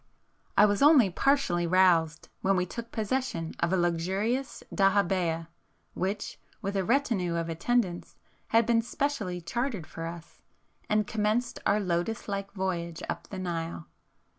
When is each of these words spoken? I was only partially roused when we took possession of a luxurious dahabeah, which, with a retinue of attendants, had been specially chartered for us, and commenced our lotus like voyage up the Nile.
I 0.57 0.65
was 0.65 0.81
only 0.81 1.11
partially 1.11 1.67
roused 1.67 2.27
when 2.41 2.55
we 2.55 2.65
took 2.65 2.91
possession 2.91 3.53
of 3.59 3.71
a 3.71 3.77
luxurious 3.77 4.63
dahabeah, 4.73 5.47
which, 5.93 6.39
with 6.59 6.75
a 6.75 6.83
retinue 6.83 7.35
of 7.35 7.49
attendants, 7.49 8.15
had 8.47 8.65
been 8.65 8.81
specially 8.81 9.41
chartered 9.41 9.85
for 9.85 10.07
us, 10.07 10.41
and 10.89 11.05
commenced 11.05 11.59
our 11.67 11.79
lotus 11.79 12.27
like 12.27 12.51
voyage 12.51 13.03
up 13.11 13.27
the 13.27 13.37
Nile. 13.37 13.85